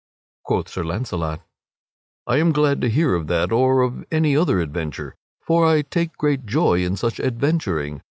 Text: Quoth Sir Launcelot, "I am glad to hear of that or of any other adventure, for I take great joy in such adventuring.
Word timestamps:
Quoth 0.45 0.67
Sir 0.67 0.83
Launcelot, 0.83 1.41
"I 2.25 2.37
am 2.37 2.53
glad 2.53 2.81
to 2.81 2.89
hear 2.89 3.13
of 3.13 3.27
that 3.27 3.51
or 3.51 3.83
of 3.83 4.03
any 4.11 4.35
other 4.35 4.59
adventure, 4.59 5.15
for 5.45 5.63
I 5.63 5.83
take 5.83 6.17
great 6.17 6.47
joy 6.47 6.83
in 6.83 6.97
such 6.97 7.19
adventuring. 7.19 7.99